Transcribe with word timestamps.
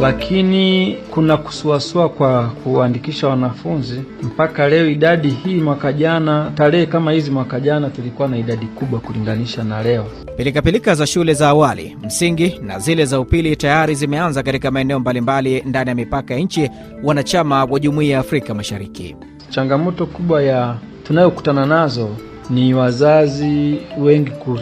lakini 0.00 0.96
kuna 1.10 1.36
kusuasua 1.36 2.08
kwa 2.08 2.48
kuandikisha 2.48 3.28
wanafunzi. 3.28 4.02
Mpaka 4.22 4.68
leo 4.68 4.90
idadi 4.90 5.28
hii, 5.30 5.54
mwaka 5.60 5.92
jana 5.92 6.52
tarehe 6.54 6.86
kama 6.86 7.12
hizi 7.12 7.30
mwaka 7.30 7.60
jana 7.60 7.90
tulikuwa 7.90 8.28
na 8.28 8.38
idadi 8.38 8.66
kubwa 8.66 9.00
kulinganisha 9.00 9.64
na 9.64 9.82
leo. 9.82 10.06
Pilikapilika 10.36 10.94
za 10.94 11.06
shule 11.06 11.34
za 11.34 11.48
awali, 11.48 11.96
msingi 12.04 12.60
na 12.62 12.78
zile 12.78 13.04
za 13.04 13.20
upili 13.20 13.56
tayari 13.56 13.94
zimeanza 13.94 14.42
katika 14.42 14.70
maeneo 14.70 15.00
mbalimbali 15.00 15.62
ndani 15.66 15.88
ya 15.90 15.94
mipaka 15.96 16.34
ya 16.34 16.40
nchi 16.40 16.70
wanachama 17.02 17.64
wa 17.64 17.80
Jumuiya 17.80 18.12
ya 18.14 18.18
Afrika 18.20 18.54
Mashariki. 18.54 19.16
Changamoto 19.50 20.06
kubwa 20.06 20.42
ya 20.42 20.76
tunayokutana 21.04 21.66
nazo 21.66 22.08
ni 22.50 22.74
wazazi 22.74 23.78
wengi 23.98 24.30
ku, 24.30 24.58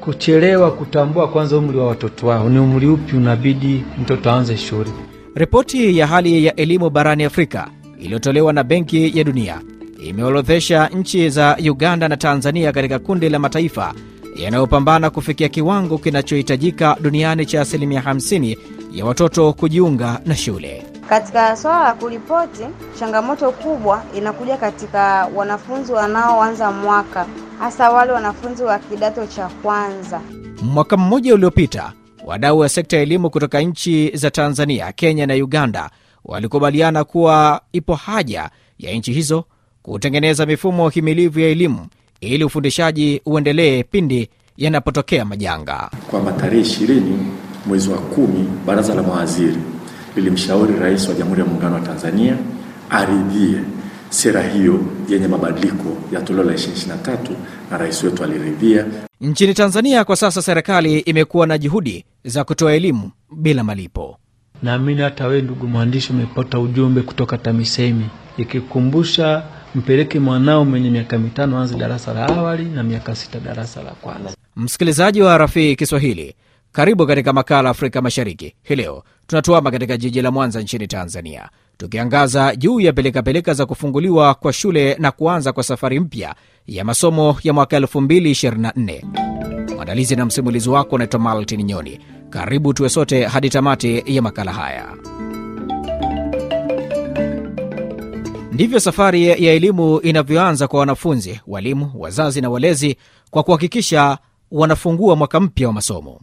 kuchelewa 0.00 0.70
kutambua 0.70 1.28
kwanza 1.28 1.58
umri 1.58 1.78
wa 1.78 1.86
watoto 1.86 2.26
wao, 2.26 2.48
ni 2.48 2.58
umri 2.58 2.86
upi 2.86 3.16
unabidi 3.16 3.84
mtoto 4.02 4.30
aanze 4.30 4.56
shule. 4.56 4.90
Ripoti 5.34 5.98
ya 5.98 6.06
hali 6.06 6.44
ya 6.44 6.56
elimu 6.56 6.90
barani 6.90 7.24
Afrika 7.24 7.68
iliyotolewa 8.00 8.52
na 8.52 8.64
Benki 8.64 9.18
ya 9.18 9.24
Dunia 9.24 9.60
imeorodhesha 10.04 10.86
nchi 10.88 11.30
za 11.30 11.56
Uganda 11.70 12.08
na 12.08 12.16
Tanzania 12.16 12.72
katika 12.72 12.98
kundi 12.98 13.28
la 13.28 13.38
mataifa 13.38 13.94
yanayopambana 14.36 15.10
kufikia 15.10 15.48
kiwango 15.48 15.98
kinachohitajika 15.98 16.96
duniani 17.00 17.46
cha 17.46 17.60
asilimia 17.60 18.00
50 18.00 18.56
ya 18.92 19.04
watoto 19.04 19.52
kujiunga 19.52 20.20
na 20.26 20.36
shule. 20.36 20.84
Katika 21.08 21.56
swala 21.56 21.84
la 21.84 21.92
kuripoti, 21.94 22.62
changamoto 22.98 23.52
kubwa 23.52 24.02
inakuja 24.16 24.56
katika 24.56 25.28
wanafunzi 25.34 25.92
wanaoanza 25.92 26.70
mwaka, 26.70 27.26
hasa 27.58 27.90
wale 27.90 28.12
wanafunzi 28.12 28.62
wa 28.62 28.78
kidato 28.78 29.26
cha 29.26 29.48
kwanza. 29.48 30.20
Mwaka 30.62 30.96
mmoja 30.96 31.34
uliopita, 31.34 31.92
wadau 32.26 32.58
wa 32.58 32.68
sekta 32.68 32.96
ya 32.96 33.02
elimu 33.02 33.30
kutoka 33.30 33.60
nchi 33.60 34.10
za 34.16 34.30
Tanzania, 34.30 34.92
Kenya 34.92 35.26
na 35.26 35.34
Uganda 35.34 35.90
walikubaliana 36.24 37.04
kuwa 37.04 37.60
ipo 37.72 37.94
haja 37.94 38.50
ya 38.78 38.92
nchi 38.92 39.12
hizo 39.12 39.44
kutengeneza 39.82 40.46
mifumo 40.46 40.88
himilivu 40.88 41.40
ya 41.40 41.48
elimu 41.48 41.86
ili 42.20 42.44
ufundishaji 42.44 43.20
uendelee 43.26 43.82
pindi 43.82 44.28
yanapotokea 44.56 45.24
majanga. 45.24 45.90
Kwamba 46.10 46.32
tarehe 46.32 46.62
ishirini 46.62 47.26
mwezi 47.66 47.88
wa 47.90 47.98
kumi 47.98 48.48
baraza 48.66 48.94
la 48.94 49.02
mawaziri 49.02 49.56
lilimshauri 50.16 50.74
Rais 50.78 51.08
wa 51.08 51.14
Jamhuri 51.14 51.40
ya 51.40 51.46
Muungano 51.46 51.74
wa 51.74 51.80
Tanzania 51.80 52.36
aridhie 52.90 53.60
sera 54.10 54.42
hiyo 54.42 54.80
yenye 55.08 55.28
mabadiliko 55.28 55.96
ya 56.12 56.20
toleo 56.20 56.44
la 56.44 56.52
2023 56.52 57.18
na 57.70 57.78
rais 57.78 58.02
wetu 58.04 58.24
aliridhia. 58.24 58.86
Nchini 59.20 59.54
Tanzania 59.54 60.04
kwa 60.04 60.16
sasa 60.16 60.42
serikali 60.42 60.98
imekuwa 60.98 61.46
na 61.46 61.58
juhudi 61.58 62.04
za 62.24 62.44
kutoa 62.44 62.72
elimu 62.72 63.10
bila 63.36 63.64
malipo. 63.64 64.18
Naamini 64.62 65.00
hata 65.02 65.26
wewe 65.26 65.42
ndugu 65.42 65.66
mwandishi 65.66 66.12
umepata 66.12 66.58
ujumbe 66.60 67.02
kutoka 67.02 67.38
TAMISEMI 67.38 68.04
ikikumbusha 68.36 69.42
mpeleke 69.74 70.18
mwanao 70.20 70.64
mwenye 70.64 70.90
miaka 70.90 71.18
mitano 71.18 71.58
anze 71.58 71.76
darasa 71.76 72.14
la 72.14 72.26
awali 72.28 72.64
na 72.64 72.82
miaka 72.82 73.14
sita 73.14 73.40
darasa 73.40 73.82
la 73.82 73.90
kwanza. 73.90 74.30
Msikilizaji 74.56 75.22
wa 75.22 75.38
Rafii 75.38 75.76
Kiswahili, 75.76 76.34
karibu 76.72 77.06
katika 77.06 77.32
makala 77.32 77.70
Afrika 77.70 78.02
Mashariki. 78.02 78.54
Hii 78.62 78.76
leo 78.76 79.02
tunatuama 79.26 79.70
katika 79.70 79.96
jiji 79.96 80.22
la 80.22 80.30
Mwanza 80.30 80.60
nchini 80.60 80.86
Tanzania, 80.86 81.48
tukiangaza 81.76 82.56
juu 82.56 82.80
ya 82.80 82.92
pilikapilika 82.92 83.54
za 83.54 83.66
kufunguliwa 83.66 84.34
kwa 84.34 84.52
shule 84.52 84.96
na 84.98 85.10
kuanza 85.10 85.52
kwa 85.52 85.62
safari 85.62 86.00
mpya 86.00 86.34
ya 86.66 86.84
masomo 86.84 87.36
ya 87.42 87.52
mwaka 87.52 87.78
2024. 87.80 89.74
Mwandalizi 89.74 90.16
na 90.16 90.24
msimulizi 90.26 90.68
wako 90.70 90.94
unaitwa 90.94 91.20
Maltin 91.20 91.62
Nyoni. 91.62 92.00
Karibu 92.30 92.74
tuwe 92.74 92.88
sote 92.88 93.24
hadi 93.24 93.50
tamati 93.50 94.02
ya 94.06 94.22
makala 94.22 94.52
haya. 94.52 94.94
Ndivyo 98.52 98.80
safari 98.80 99.26
ya 99.26 99.36
elimu 99.36 100.00
inavyoanza 100.00 100.68
kwa 100.68 100.80
wanafunzi, 100.80 101.40
walimu, 101.46 101.90
wazazi 101.94 102.40
na 102.40 102.50
walezi, 102.50 102.96
kwa 103.30 103.42
kuhakikisha 103.42 104.18
wanafungua 104.50 105.16
mwaka 105.16 105.40
mpya 105.40 105.66
wa 105.68 105.72
masomo. 105.74 106.20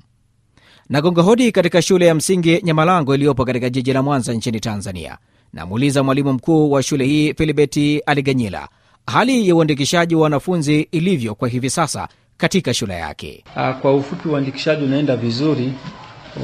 Nagonga 0.90 1.22
hodi 1.22 1.52
katika 1.52 1.82
shule 1.82 2.06
ya 2.06 2.16
msingi 2.16 2.62
Nyamalango 2.64 3.16
iliyopo 3.16 3.46
katika 3.46 3.70
jiji 3.70 3.94
la 3.94 4.02
Mwanza 4.04 4.34
nchini 4.34 4.60
Tanzania. 4.60 5.18
Namuuliza 5.54 6.04
mwalimu 6.04 6.34
mkuu 6.34 6.72
wa 6.72 6.84
shule 6.84 7.06
hii 7.06 7.34
Filibeti 7.34 8.00
Aliganyila 8.06 8.68
hali 9.08 9.50
ya 9.50 9.56
uandikishaji 9.56 10.16
wa 10.16 10.22
wanafunzi 10.22 10.82
ilivyo 10.92 11.36
kwa 11.36 11.48
hivi 11.50 11.70
sasa 11.70 12.08
katika 12.38 12.74
shule 12.74 12.94
yake. 12.94 13.44
Ah, 13.56 13.74
Kwa 13.74 13.96
ufupi 13.96 14.30
uandikishaji 14.30 14.84
unaenda 14.86 15.16
vizuri, 15.16 15.74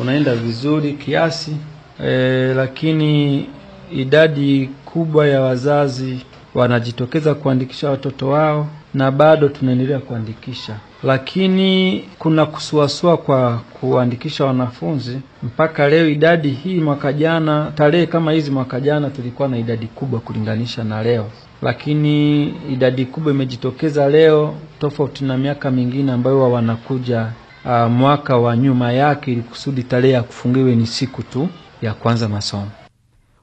unaenda 0.02 0.36
vizuri 0.36 0.94
kiasi 0.94 1.56
e, 2.04 2.08
lakini 2.54 3.46
idadi 3.94 4.70
kubwa 4.86 5.28
ya 5.28 5.42
wazazi 5.42 6.20
wanajitokeza 6.56 7.34
kuandikisha 7.36 7.90
watoto 7.90 8.30
wao 8.30 8.68
na 8.94 9.12
bado 9.12 9.50
tunaendelea 9.50 10.00
kuandikisha, 10.00 10.76
lakini 11.04 12.04
kuna 12.20 12.46
kusuasua 12.46 13.18
kwa 13.18 13.60
kuandikisha 13.80 14.46
wanafunzi. 14.46 15.20
Mpaka 15.44 15.90
leo 15.90 16.10
idadi 16.10 16.50
hii, 16.50 16.80
mwaka 16.80 17.14
jana 17.14 17.72
tarehe 17.76 18.06
kama 18.06 18.32
hizi 18.32 18.52
mwaka 18.52 18.80
jana 18.80 19.10
tulikuwa 19.10 19.48
na 19.48 19.58
idadi 19.58 19.88
kubwa 19.88 20.20
kulinganisha 20.20 20.84
na 20.84 21.04
leo, 21.04 21.26
lakini 21.62 22.44
idadi 22.74 23.06
kubwa 23.06 23.34
imejitokeza 23.34 24.10
leo 24.10 24.56
tofauti 24.80 25.24
na 25.24 25.38
miaka 25.38 25.72
mingine 25.72 26.12
ambayo 26.12 26.40
wa 26.42 26.50
wanakuja 26.50 27.28
uh, 27.66 27.72
mwaka 27.92 28.38
wa 28.38 28.58
nyuma 28.58 28.92
yake, 28.92 29.32
ili 29.32 29.42
kusudi 29.42 29.84
tarehe 29.84 30.14
ya 30.14 30.24
kufungiwe 30.24 30.76
ni 30.76 30.88
siku 30.88 31.24
tu 31.24 31.48
ya 31.82 31.94
kwanza 31.94 32.30
masomo. 32.30 32.68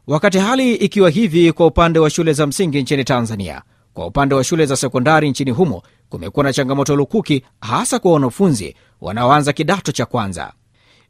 Wakati 0.09 0.39
hali 0.39 0.75
ikiwa 0.75 1.11
hivi 1.11 1.53
kwa 1.53 1.67
upande 1.67 1.99
wa 1.99 2.11
shule 2.11 2.33
za 2.33 2.47
msingi 2.47 2.83
nchini 2.83 3.05
Tanzania, 3.05 3.63
kwa 3.95 4.07
upande 4.07 4.35
wa 4.35 4.45
shule 4.45 4.67
za 4.67 4.77
sekondari 4.77 5.31
nchini 5.31 5.51
humo 5.51 5.83
kumekuwa 6.09 6.45
na 6.45 6.53
changamoto 6.53 6.97
lukuki, 6.97 7.45
hasa 7.61 7.99
kwa 7.99 8.13
wanafunzi 8.13 8.77
wanaoanza 9.01 9.53
kidato 9.53 9.93
cha 9.93 10.07
kwanza. 10.07 10.53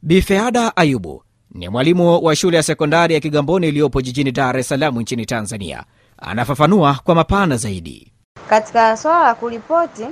Bifeada 0.01 0.77
Ayubu 0.77 1.23
ni 1.51 1.69
mwalimu 1.69 2.23
wa 2.25 2.35
shule 2.35 2.57
ya 2.57 2.63
sekondari 2.63 3.13
ya 3.13 3.19
Kigamboni 3.19 3.67
iliyopo 3.67 4.01
jijini 4.01 4.31
Dar 4.31 4.57
es 4.57 4.67
Salaam 4.69 4.99
nchini 4.99 5.25
Tanzania. 5.25 5.83
Anafafanua 6.17 6.99
kwa 7.03 7.15
mapana 7.15 7.57
zaidi. 7.57 8.11
Katika 8.49 8.97
swala 8.97 9.23
la 9.23 9.35
kuripoti, 9.35 10.05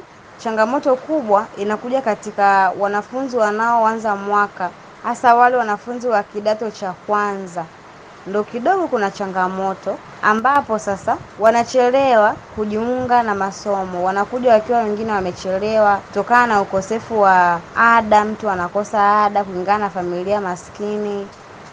changamoto 0.43 0.95
kubwa 0.95 1.47
inakuja 1.57 2.01
katika 2.01 2.73
wanafunzi 2.79 3.37
wanaoanza 3.37 4.15
mwaka, 4.15 4.69
hasa 5.03 5.35
wale 5.35 5.55
wanafunzi 5.57 6.07
wa 6.07 6.23
kidato 6.23 6.71
cha 6.71 6.91
kwanza 6.93 7.65
ndo 8.27 8.43
kidogo 8.43 8.87
kuna 8.87 9.11
changamoto 9.11 9.99
ambapo 10.21 10.79
sasa 10.79 11.17
wanachelewa 11.39 12.35
kujiunga 12.55 13.23
na 13.23 13.35
masomo, 13.35 14.03
wanakuja 14.03 14.51
wakiwa 14.53 14.79
wengine 14.79 15.11
wamechelewa 15.11 15.97
kutokana 15.97 16.47
na 16.47 16.61
ukosefu 16.61 17.19
wa 17.21 17.61
ada. 17.75 18.25
Mtu 18.25 18.49
anakosa 18.49 19.23
ada 19.23 19.43
kulingana 19.43 19.77
na 19.79 19.89
familia 19.89 20.41
maskini, 20.41 21.29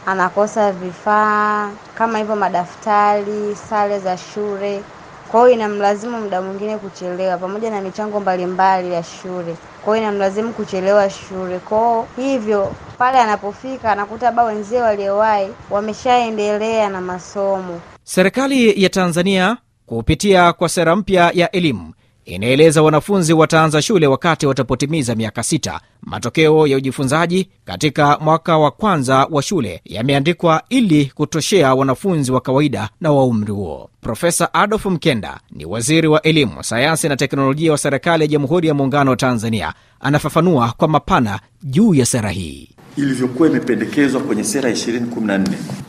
anakosa 0.07 0.73
vifaa 0.73 1.71
kama 1.95 2.19
hivyo, 2.19 2.37
madaftari, 2.37 3.57
sare 3.57 3.99
za 3.99 4.17
shule. 4.17 4.85
Kwa 5.35 5.43
hiyo 5.43 5.55
inamlazimu 5.55 6.21
muda 6.21 6.43
mwingine 6.43 6.79
kuchelewa, 6.79 7.39
pamoja 7.39 7.71
na 7.71 7.81
michango 7.81 8.21
mbalimbali 8.21 8.93
ya 8.93 9.03
shule. 9.03 9.57
Kwa 9.85 9.97
hiyo 9.97 10.09
inamlazimu 10.09 10.53
kuchelewa 10.53 11.11
shule. 11.11 11.59
Kwa 11.59 12.07
hivyo 12.17 12.75
pale 12.99 13.19
anapofika 13.19 13.93
anakuta 13.93 14.33
ba 14.33 14.45
wenzie 14.45 14.81
waliowahi 14.83 15.49
wameshaendelea 15.71 16.89
na 16.89 17.01
masomo. 17.01 17.81
Serikali 18.05 18.83
ya 18.83 18.89
Tanzania 18.89 19.57
kupitia 19.87 20.53
kwa 20.53 20.69
sera 20.69 20.97
mpya 20.97 21.31
ya 21.35 21.51
elimu 21.51 21.95
inaeleza 22.25 22.83
wanafunzi 22.83 23.33
wataanza 23.33 23.83
shule 23.83 24.07
wakati 24.07 24.47
watapotimiza 24.47 25.15
miaka 25.15 25.43
sita. 25.43 25.81
Matokeo 26.03 26.67
ya 26.67 26.77
ujifunzaji 26.77 27.49
katika 27.65 28.19
mwaka 28.21 28.59
wa 28.59 28.71
kwanza 28.71 29.27
wa 29.31 29.43
shule 29.43 29.81
yameandikwa 29.85 30.63
ili 30.69 31.07
kutoshea 31.15 31.75
wanafunzi 31.75 32.33
wa 32.33 32.41
kawaida 32.41 32.89
na 33.01 33.13
wa 33.13 33.25
umri 33.25 33.53
huo. 33.53 33.91
Profesa 34.01 34.55
Adolf 34.55 34.87
Mkenda 34.87 35.41
ni 35.51 35.65
waziri 35.65 36.09
wa 36.09 36.23
elimu, 36.23 36.65
sayansi 36.65 37.09
na 37.09 37.17
teknolojia 37.17 37.73
wa 37.73 37.79
serikali 37.79 38.23
ya 38.25 38.29
Jamhuri 38.29 38.69
ya 38.69 38.75
Muungano 38.75 39.11
wa 39.11 39.17
Tanzania. 39.17 39.73
Anafafanua 40.01 40.75
kwa 40.77 40.89
mapana 40.89 41.41
juu 41.63 41.95
ya 41.95 42.07
sera 42.07 42.31
hii 42.31 42.69
ilivyokuwa 42.97 43.49
imependekezwa 43.49 44.21
kwenye 44.21 44.45
sera 44.45 44.71
2014 44.71 45.45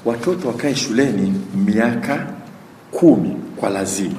watoto 0.05 0.47
wakae 0.47 0.75
shuleni 0.75 1.33
miaka 1.65 2.27
kumi 2.91 3.29
kwa 3.55 3.69
lazima 3.69 4.15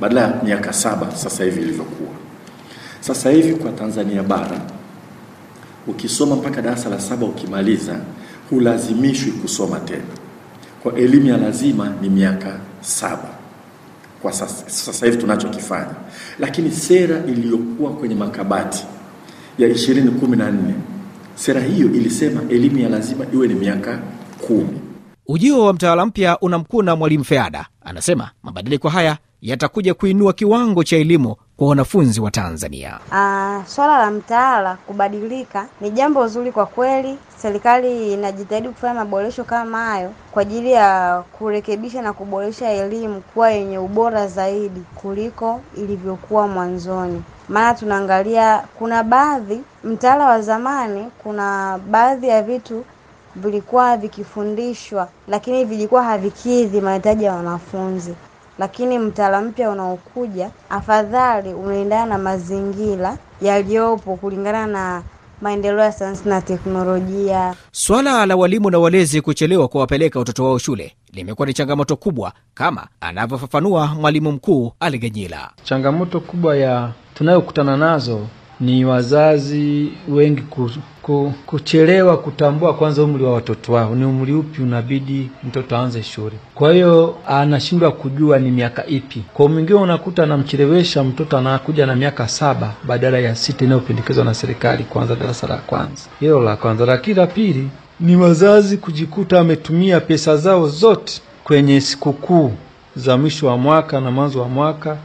badala 0.00 0.20
ya 0.20 0.42
miaka 0.42 0.72
saba 0.72 1.16
sasa 1.16 1.44
hivi 1.44 1.60
ilivyokuwa. 1.60 2.10
Sasa 3.00 3.30
hivi 3.30 3.54
kwa 3.54 3.72
Tanzania 3.72 4.22
bara 4.22 4.60
ukisoma 5.86 6.36
mpaka 6.36 6.62
darasa 6.62 6.88
la 6.90 7.00
saba 7.00 7.26
ukimaliza, 7.26 7.96
hulazimishwi 8.50 9.32
kusoma 9.32 9.80
tena. 9.80 10.02
Kwa 10.82 10.94
elimu 10.94 11.26
ya 11.26 11.36
lazima 11.36 11.92
ni 12.02 12.08
miaka 12.08 12.56
saba 12.80 13.28
kwa 14.22 14.32
sasa, 14.32 14.70
sasa 14.70 15.06
hivi 15.06 15.18
tunachokifanya, 15.18 15.94
lakini 16.38 16.70
sera 16.70 17.22
iliyokuwa 17.28 17.92
kwenye 17.92 18.14
makabati 18.14 18.84
ya 19.58 19.68
2014 19.68 20.52
sera 21.34 21.60
hiyo 21.60 21.86
ilisema 21.86 22.40
elimu 22.48 22.78
ya 22.78 22.88
lazima 22.88 23.24
iwe 23.34 23.48
ni 23.48 23.54
miaka 23.54 23.98
kumi. 24.46 24.80
Ujio 25.26 25.64
wa 25.64 25.72
mtaala 25.72 26.06
mpya 26.06 26.38
unamkuna 26.40 26.96
Mwalimu 26.96 27.24
Feada. 27.24 27.66
Anasema 27.84 28.30
mabadiliko 28.42 28.88
haya 28.88 29.16
yatakuja 29.42 29.94
kuinua 29.94 30.32
kiwango 30.32 30.84
cha 30.84 30.96
elimu 30.96 31.36
kwa 31.56 31.68
wanafunzi 31.68 32.20
wa 32.20 32.30
Tanzania. 32.30 32.98
Uh, 33.08 33.66
swala 33.66 33.98
la 33.98 34.10
mtaala 34.10 34.76
kubadilika 34.86 35.66
ni 35.80 35.90
jambo 35.90 36.28
zuri 36.28 36.52
kwa 36.52 36.66
kweli. 36.66 37.18
Serikali 37.36 38.12
inajitahidi 38.12 38.68
kufanya 38.68 38.94
maboresho 38.94 39.44
kama 39.44 39.84
hayo 39.84 40.12
kwa 40.32 40.42
ajili 40.42 40.72
ya 40.72 41.22
kurekebisha 41.32 42.02
na 42.02 42.12
kuboresha 42.12 42.70
elimu 42.70 43.20
kuwa 43.20 43.50
yenye 43.50 43.78
ubora 43.78 44.26
zaidi 44.26 44.80
kuliko 44.94 45.60
ilivyokuwa 45.76 46.48
mwanzoni. 46.48 47.22
Maana 47.48 47.74
tunaangalia 47.74 48.64
kuna 48.78 49.02
baadhi, 49.02 49.60
mtaala 49.84 50.26
wa 50.26 50.40
zamani, 50.42 51.06
kuna 51.22 51.78
baadhi 51.90 52.28
ya 52.28 52.42
vitu 52.42 52.84
vilikuwa 53.36 53.96
vikifundishwa 53.96 55.08
lakini 55.28 55.64
vilikuwa 55.64 56.02
havikidhi 56.02 56.80
mahitaji 56.80 57.24
ya 57.24 57.32
wanafunzi 57.34 58.14
lakini 58.58 58.98
mtaala 58.98 59.40
mpya 59.40 59.70
unaokuja 59.70 60.50
afadhali 60.70 61.54
unaendana 61.54 62.06
na 62.06 62.18
mazingira 62.18 63.18
yaliyopo 63.42 64.16
kulingana 64.16 64.66
na 64.66 65.02
maendeleo 65.40 65.78
ya 65.80 65.92
sayansi 65.92 66.28
na 66.28 66.40
teknolojia. 66.42 67.54
Swala 67.72 68.26
la 68.26 68.36
walimu 68.36 68.70
na 68.70 68.78
walezi 68.78 69.20
kuchelewa 69.20 69.68
kuwapeleka 69.68 70.18
watoto 70.18 70.44
wao 70.44 70.58
shule 70.58 70.96
limekuwa 71.12 71.46
ni 71.46 71.54
changamoto 71.54 71.96
kubwa, 71.96 72.32
kama 72.54 72.88
anavyofafanua 73.00 73.86
mwalimu 73.86 74.32
mkuu 74.32 74.72
Aliganyila. 74.80 75.50
Changamoto 75.64 76.20
kubwa 76.20 76.56
ya 76.56 76.92
tunayokutana 77.14 77.76
nazo 77.76 78.26
ni 78.60 78.84
wazazi 78.84 79.88
wengi 80.08 80.42
ku, 80.42 80.70
ku, 81.02 81.32
kuchelewa 81.46 82.16
kutambua 82.16 82.74
kwanza 82.74 83.02
umri 83.04 83.24
wa 83.24 83.32
watoto 83.34 83.72
wao, 83.72 83.94
ni 83.94 84.04
umri 84.04 84.32
upi 84.32 84.62
unabidi 84.62 85.30
mtoto 85.44 85.76
aanze 85.76 86.02
shule. 86.02 86.36
Kwa 86.54 86.72
hiyo 86.72 87.16
anashindwa 87.28 87.92
kujua 87.92 88.38
ni 88.38 88.50
miaka 88.50 88.86
ipi. 88.86 89.22
Kwa 89.34 89.48
mwingine 89.48 89.78
unakuta 89.78 90.22
anamchelewesha 90.22 91.04
mtoto, 91.04 91.38
anakuja 91.38 91.86
na 91.86 91.96
miaka 91.96 92.28
saba 92.28 92.72
badala 92.86 93.18
ya 93.18 93.34
sita 93.34 93.64
inayopendekezwa 93.64 94.24
na 94.24 94.34
serikali 94.34 94.84
kuanza 94.84 95.14
darasa 95.16 95.46
la 95.46 95.56
kwanza. 95.56 96.02
Hilo 96.20 96.42
la 96.42 96.56
kwanza. 96.56 96.86
Lakini 96.86 97.16
la 97.16 97.26
pili 97.26 97.68
ni 98.00 98.16
wazazi 98.16 98.76
kujikuta 98.76 99.40
ametumia 99.40 100.00
pesa 100.00 100.36
zao 100.36 100.68
zote 100.68 101.20
kwenye 101.44 101.80
sikukuu 101.80 102.52
za 102.96 103.16
mwisho 103.16 103.46
wa 103.46 103.56
mwaka 103.58 104.00
na 104.00 104.10
mwanzo 104.10 104.40
wa 104.40 104.48
mwaka 104.48 104.96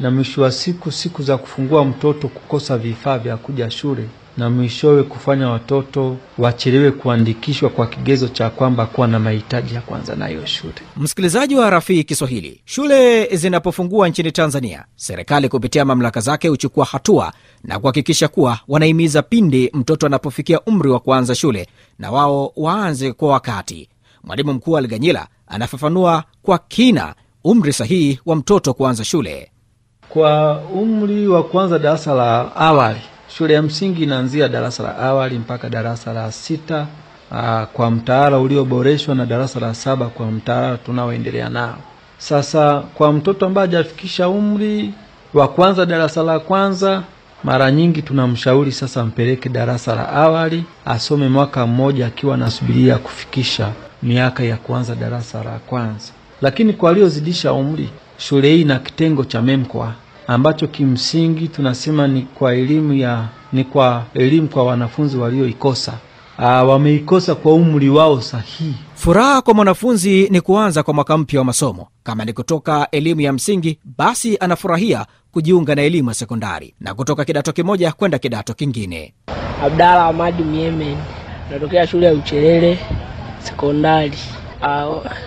na 0.00 0.10
mwisho 0.10 0.42
wa 0.42 0.52
siku 0.52 0.92
siku 0.92 1.22
za 1.22 1.38
kufungua 1.38 1.84
mtoto 1.84 2.28
kukosa 2.28 2.78
vifaa 2.78 3.18
vya 3.18 3.36
kuja 3.36 3.70
shule 3.70 4.08
na 4.36 4.50
mwishowe 4.50 5.02
kufanya 5.02 5.48
watoto 5.48 6.16
wachelewe 6.38 6.90
kuandikishwa 6.90 7.70
kwa 7.70 7.86
kigezo 7.86 8.28
cha 8.28 8.50
kwamba 8.50 8.86
kuwa 8.86 9.08
na 9.08 9.18
mahitaji 9.18 9.74
ya 9.74 9.80
kwanza 9.80 10.16
nayo 10.16 10.46
shule. 10.46 10.74
Msikilizaji 10.96 11.54
wa 11.54 11.70
Rafii 11.70 12.04
Kiswahili, 12.04 12.60
shule 12.64 13.26
zinapofungua 13.36 14.08
nchini 14.08 14.32
Tanzania, 14.32 14.84
serikali 14.96 15.48
kupitia 15.48 15.84
mamlaka 15.84 16.20
zake 16.20 16.48
huchukua 16.48 16.84
hatua 16.84 17.32
na 17.64 17.78
kuhakikisha 17.78 18.28
kuwa 18.28 18.58
wanahimiza 18.68 19.22
pindi 19.22 19.70
mtoto 19.74 20.06
anapofikia 20.06 20.60
umri 20.60 20.90
wa 20.90 21.00
kuanza 21.00 21.34
shule 21.34 21.68
na 21.98 22.10
wao 22.10 22.52
waanze 22.56 23.12
kwa 23.12 23.28
wakati. 23.32 23.88
Mwalimu 24.24 24.52
mkuu 24.52 24.76
Alganyila 24.78 25.28
anafafanua 25.46 26.24
kwa 26.42 26.58
kina 26.58 27.14
umri 27.44 27.72
sahihi 27.72 28.20
wa 28.26 28.36
mtoto 28.36 28.74
kuanza 28.74 29.04
shule. 29.04 29.49
Kwa 30.10 30.58
umri 30.74 31.28
wa 31.28 31.42
kwanza 31.42 31.78
darasa 31.78 32.14
la 32.14 32.56
awali, 32.56 33.00
shule 33.28 33.54
ya 33.54 33.62
msingi 33.62 34.02
inaanzia 34.02 34.48
darasa 34.48 34.82
la 34.82 34.98
awali 34.98 35.38
mpaka 35.38 35.68
darasa 35.70 36.12
la 36.12 36.32
sita 36.32 36.86
aa, 37.32 37.66
kwa 37.66 37.90
mtaala 37.90 38.38
ulioboreshwa 38.38 39.14
na 39.14 39.26
darasa 39.26 39.60
la 39.60 39.74
saba 39.74 40.06
kwa 40.06 40.26
mtaala 40.30 40.76
tunaoendelea 40.76 41.48
nao 41.48 41.76
sasa. 42.18 42.80
Kwa 42.94 43.12
mtoto 43.12 43.46
ambaye 43.46 43.66
hajafikisha 43.66 44.28
umri 44.28 44.94
wa 45.34 45.48
kwanza 45.48 45.86
darasa 45.86 46.22
la 46.22 46.38
kwanza, 46.38 47.02
mara 47.44 47.70
nyingi 47.70 48.02
tunamshauri 48.02 48.72
sasa 48.72 49.04
mpeleke 49.04 49.48
darasa 49.48 49.94
la 49.94 50.08
awali 50.12 50.64
asome 50.86 51.28
mwaka 51.28 51.66
mmoja 51.66 52.06
akiwa 52.06 52.34
anasubiria 52.34 52.98
kufikisha 52.98 53.68
miaka 54.02 54.42
ya 54.44 54.56
kuanza 54.56 54.94
darasa 54.94 55.44
la 55.44 55.58
kwanza. 55.66 56.12
Lakini 56.42 56.72
kwa 56.72 56.88
waliozidisha 56.88 57.52
umri 57.52 57.88
shule 58.20 58.48
hii 58.56 58.64
na 58.64 58.78
kitengo 58.78 59.24
cha 59.24 59.42
MEMKWA 59.42 59.94
ambacho 60.26 60.66
kimsingi 60.66 61.48
tunasema 61.48 62.08
ni 62.08 62.22
kwa 62.22 62.54
elimu 62.54 62.92
ya 62.92 63.28
ni 63.52 63.64
kwa 63.64 64.04
elimu 64.14 64.48
kwa 64.48 64.64
wanafunzi 64.64 65.16
walioikosa, 65.16 65.92
wameikosa 66.38 67.34
kwa 67.34 67.54
umri 67.54 67.88
wao 67.90 68.20
sahihi. 68.20 68.74
Furaha 68.94 69.42
kwa 69.42 69.54
mwanafunzi 69.54 70.28
ni 70.30 70.40
kuanza 70.40 70.82
kwa 70.82 70.94
mwaka 70.94 71.18
mpya 71.18 71.40
wa 71.40 71.44
masomo. 71.44 71.88
Kama 72.02 72.24
ni 72.24 72.32
kutoka 72.32 72.88
elimu 72.90 73.20
ya 73.20 73.32
msingi, 73.32 73.78
basi 73.98 74.36
anafurahia 74.40 75.06
kujiunga 75.32 75.74
na 75.74 75.82
elimu 75.82 76.08
ya 76.08 76.14
sekondari 76.14 76.74
na 76.80 76.94
kutoka 76.94 77.24
kidato 77.24 77.52
kimoja 77.52 77.92
kwenda 77.92 78.18
kidato 78.18 78.54
kingine. 78.54 79.14
Abdala 79.64 80.04
Amadi 80.06 80.42
Miemen, 80.42 80.96
natokea 81.50 81.86
shule 81.86 82.06
ya 82.06 82.12
Uchelele 82.12 82.78
sekondari. 83.42 84.18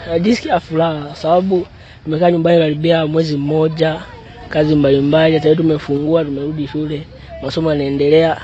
Najisikia 0.10 0.60
furaha 0.60 1.16
sababu 1.16 1.68
tumekaa 2.04 2.32
nyumbani 2.32 2.58
karibia 2.60 3.08
mwezi 3.08 3.38
mmoja, 3.38 4.02
kazi 4.50 4.76
mbalimbali. 4.76 5.34
Hata 5.38 5.56
tumefungua, 5.56 6.26
tumerudi 6.26 6.68
shule, 6.68 7.08
masomo 7.44 7.70
yanaendelea. 7.72 8.42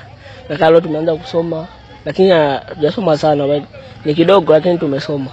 Nakaa 0.50 0.69
leo 0.69 0.81
tumeanza 0.81 1.15
kusoma, 1.15 1.67
lakini 2.06 2.29
hatujasoma 2.29 3.17
sana, 3.17 3.61
ni 4.06 4.13
kidogo, 4.15 4.51
lakini 4.53 4.77
tumesoma. 4.77 5.27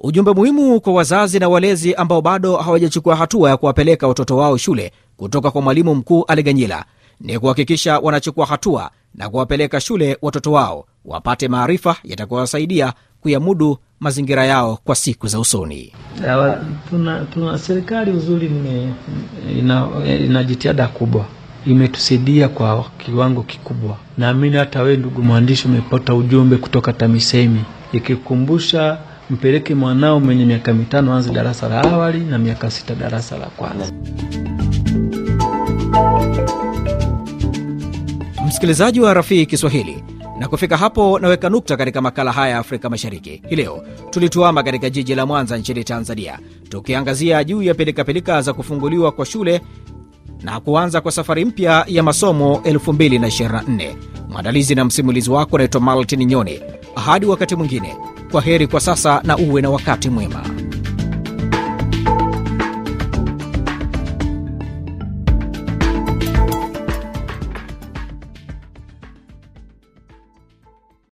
Ujumbe 0.00 0.32
muhimu 0.32 0.80
kwa 0.80 0.92
wazazi 0.92 1.38
na 1.38 1.48
walezi 1.48 1.94
ambao 1.94 2.20
bado 2.22 2.56
hawajachukua 2.56 3.16
hatua 3.16 3.50
ya 3.50 3.56
kuwapeleka 3.56 4.08
watoto 4.08 4.36
wao 4.36 4.56
shule 4.56 4.92
kutoka 5.16 5.50
kwa 5.50 5.62
mwalimu 5.62 5.94
mkuu 5.94 6.24
Aliganyila 6.24 6.84
ni 7.20 7.38
kuhakikisha 7.38 7.98
wanachukua 7.98 8.46
hatua 8.46 8.90
na 9.14 9.28
kuwapeleka 9.28 9.80
shule 9.80 10.18
watoto 10.22 10.52
wao 10.52 10.86
wapate 11.04 11.48
maarifa 11.48 11.96
yatakayowasaidia 12.04 12.92
kuyamudu 13.20 13.78
mazingira 14.00 14.44
yao 14.44 14.78
kwa 14.84 14.94
siku 14.94 15.26
za 15.26 15.40
usoni. 15.40 15.92
Tuna, 16.90 17.26
tuna 17.34 17.58
serikali 17.58 18.10
uzuri 18.10 18.50
ina, 19.58 19.86
ina 20.24 20.44
jitihada 20.44 20.88
kubwa 20.88 21.24
imetusaidia 21.66 22.48
kwa 22.48 22.84
kiwango 22.98 23.42
kikubwa. 23.42 23.96
Naamini 24.18 24.56
hata 24.56 24.82
wewe 24.82 24.96
ndugu 24.96 25.22
mwandishi 25.22 25.68
umepata 25.68 26.14
ujumbe 26.14 26.56
kutoka 26.56 26.92
TAMISEMI 26.92 27.60
ikikumbusha 27.92 28.98
mpeleke 29.30 29.74
mwanao 29.74 30.20
mwenye 30.20 30.44
miaka 30.44 30.72
mitano 30.74 31.14
anze 31.14 31.30
darasa 31.32 31.68
la 31.68 31.82
awali 31.82 32.18
na 32.20 32.38
miaka 32.38 32.70
sita 32.70 32.94
darasa 32.94 33.38
la 33.38 33.46
kwanza. 33.46 33.92
Msikilizaji 38.46 39.00
wa 39.00 39.14
Rafii 39.14 39.46
Kiswahili, 39.46 40.04
na 40.38 40.48
kufika 40.48 40.76
hapo 40.76 41.18
naweka 41.18 41.48
nukta 41.50 41.76
katika 41.76 42.00
makala 42.00 42.32
haya 42.32 42.52
ya 42.52 42.58
Afrika 42.58 42.90
Mashariki. 42.90 43.42
Hii 43.48 43.56
leo 43.56 43.82
tulituama 44.10 44.62
katika 44.62 44.90
jiji 44.90 45.14
la 45.14 45.26
Mwanza 45.26 45.56
nchini 45.58 45.84
Tanzania, 45.84 46.38
tukiangazia 46.68 47.44
juu 47.44 47.62
ya 47.62 47.74
pilikapilika 47.74 48.42
za 48.42 48.52
kufunguliwa 48.52 49.12
kwa 49.12 49.26
shule 49.26 49.60
na 50.42 50.60
kuanza 50.60 51.00
kwa 51.00 51.12
safari 51.12 51.44
mpya 51.44 51.84
ya 51.88 52.02
masomo 52.02 52.60
2024. 52.64 53.94
Mwandalizi 54.28 54.74
na 54.74 54.84
msimulizi 54.84 55.30
wako 55.30 55.58
naitwa 55.58 55.80
Maltin 55.80 56.24
Nyoni. 56.24 56.60
Hadi 56.94 57.26
wakati 57.26 57.56
mwingine, 57.56 57.96
kwa 58.30 58.42
heri 58.42 58.66
kwa 58.66 58.80
sasa 58.80 59.20
na 59.24 59.36
uwe 59.36 59.62
na 59.62 59.70
wakati 59.70 60.10
mwema. 60.10 60.44